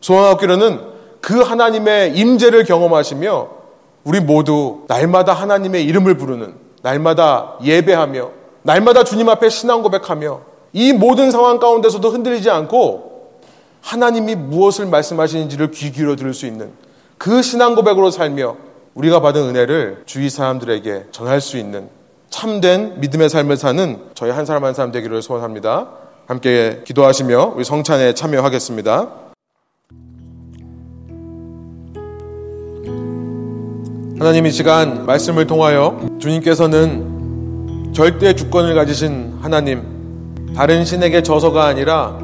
[0.00, 0.80] 소원하옵기로는
[1.20, 3.48] 그 하나님의 임재를 경험하시며
[4.04, 8.30] 우리 모두 날마다 하나님의 이름을 부르는 날마다 예배하며
[8.62, 10.40] 날마다 주님 앞에 신앙 고백하며
[10.72, 13.40] 이 모든 상황 가운데서도 흔들리지 않고
[13.82, 16.72] 하나님이 무엇을 말씀하시는지를 귀 기울여 들을 수 있는
[17.18, 18.56] 그 신앙 고백으로 살며
[18.94, 21.88] 우리가 받은 은혜를 주위 사람들에게 전할 수 있는
[22.30, 25.88] 참된 믿음의 삶을 사는 저희 한 사람 한 사람 되기를 소원합니다.
[26.26, 29.08] 함께 기도하시며 우리 성찬에 참여하겠습니다.
[34.18, 42.18] 하나님 이 시간 말씀을 통하여 주님께서는 절대 주권을 가지신 하나님, 다른 신에게 져서가 아니라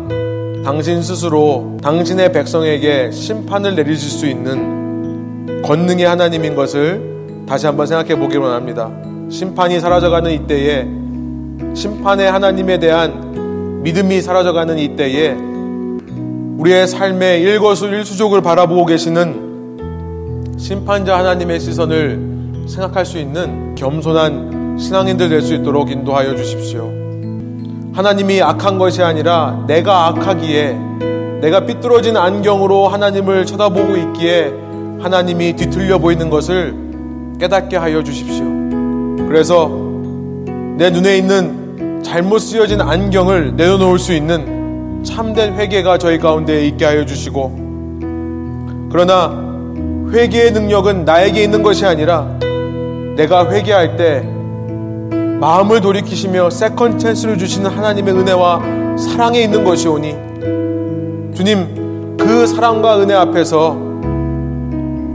[0.64, 8.36] 당신 스스로 당신의 백성에게 심판을 내리실 수 있는 권능의 하나님인 것을 다시 한번 생각해 보기
[8.36, 8.90] 원합니다.
[9.34, 10.86] 심판이 사라져가는 이때에
[11.74, 15.34] 심판의 하나님에 대한 믿음이 사라져가는 이때에
[16.58, 25.52] 우리의 삶의 일거수일수족을 바라보고 계시는 심판자 하나님의 시선을 생각할 수 있는 겸손한 신앙인들 될 수
[25.54, 26.92] 있도록 인도하여 주십시오.
[27.92, 30.78] 하나님이 악한 것이 아니라 내가 악하기에
[31.40, 34.52] 내가 삐뚤어진 안경으로 하나님을 쳐다보고 있기에
[35.00, 36.72] 하나님이 뒤틀려 보이는 것을
[37.40, 38.53] 깨닫게 하여 주십시오.
[39.16, 39.68] 그래서
[40.76, 47.04] 내 눈에 있는 잘못 쓰여진 안경을 내려놓을 수 있는 참된 회개가 저희 가운데 있게 하여
[47.04, 49.42] 주시고 그러나
[50.12, 52.38] 회개의 능력은 나에게 있는 것이 아니라
[53.16, 54.20] 내가 회개할 때
[55.40, 58.62] 마음을 돌이키시며 second chance를 주시는 하나님의 은혜와
[58.96, 63.76] 사랑에 있는 것이오니 주님 그 사랑과 은혜 앞에서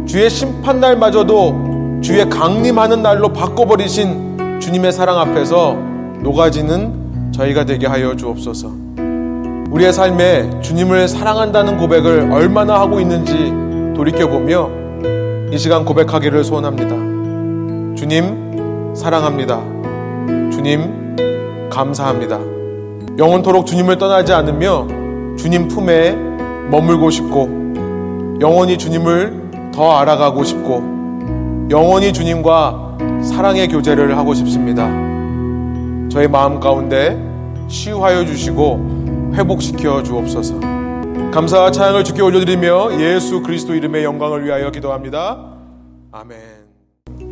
[0.06, 1.69] 주의 심판날마저도
[2.02, 5.76] 주의 강림하는 날로 바꿔버리신 주님의 사랑 앞에서
[6.22, 8.72] 녹아지는 저희가 되게 하여 주옵소서.
[9.70, 13.54] 우리의 삶에 주님을 사랑한다는 고백을 얼마나 하고 있는지
[13.96, 14.70] 돌이켜보며
[15.52, 16.96] 이 시간 고백하기를 소원합니다.
[17.96, 19.62] 주님, 사랑합니다.
[20.52, 22.40] 주님, 감사합니다.
[23.18, 24.88] 영원토록 주님을 떠나지 않으며
[25.38, 26.16] 주님 품에
[26.72, 27.50] 머물고 싶고
[28.40, 30.99] 영원히 주님을 더 알아가고 싶고
[31.70, 34.88] 영원히 주님과 사랑의 교제를 하고 싶습니다.
[36.10, 37.16] 저의 마음 가운데
[37.68, 40.60] 치유하여 주시고 회복시켜 주옵소서.
[41.32, 45.38] 감사와 찬양을 주께 올려드리며 예수 그리스도 이름의 영광을 위하여 기도합니다.
[46.12, 46.59] 아멘.